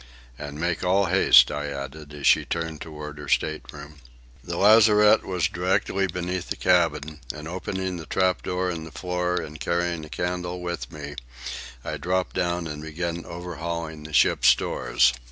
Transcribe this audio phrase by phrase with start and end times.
[0.35, 3.97] "And make all haste," I added, as she turned toward her state room.
[4.43, 9.35] The lazarette was directly beneath the cabin, and, opening the trap door in the floor
[9.39, 11.17] and carrying a candle with me,
[11.85, 15.13] I dropped down and began overhauling the ship's stores.